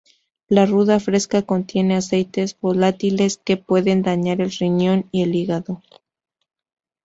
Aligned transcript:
La 0.47 0.65
ruda 0.65 0.99
fresca 0.99 1.43
contiene 1.43 1.95
aceites 1.95 2.59
volátiles 2.59 3.37
que 3.37 3.57
pueden 3.57 4.01
dañar 4.01 4.41
el 4.41 4.49
riñón 4.51 5.07
y 5.11 5.21
el 5.21 5.35
hígado. 5.35 5.83